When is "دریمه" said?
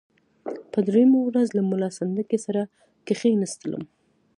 0.87-1.19